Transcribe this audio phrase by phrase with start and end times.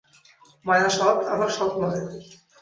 [0.65, 2.01] মায়া সৎ, আবার সৎ নয়।